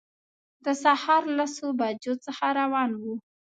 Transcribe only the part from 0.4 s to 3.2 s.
د سهار لسو بجو څخه روان وو.